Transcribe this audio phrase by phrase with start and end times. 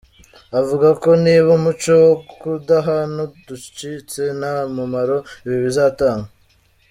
[0.59, 6.29] Avuga ko niba umuco wo kudahana udacitse, nta mumaro ibi bizatanga.